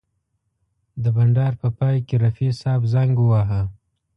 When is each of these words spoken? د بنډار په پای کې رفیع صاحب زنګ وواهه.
د 1.03 1.05
بنډار 1.15 1.53
په 1.61 1.67
پای 1.77 1.97
کې 2.07 2.15
رفیع 2.23 2.51
صاحب 2.61 2.83
زنګ 2.93 3.13
وواهه. 3.19 3.61